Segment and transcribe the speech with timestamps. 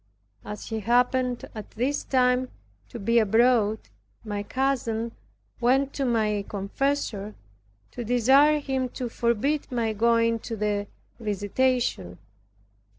[0.43, 2.49] As he happened at this time
[2.89, 3.77] to be abroad,
[4.25, 5.11] my cousin
[5.59, 7.35] went to my confessor,
[7.91, 10.87] to desire him to forbid my going to the
[11.19, 12.17] visitation.